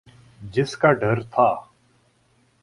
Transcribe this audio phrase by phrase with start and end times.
[0.53, 1.49] جس کا ڈر تھا۔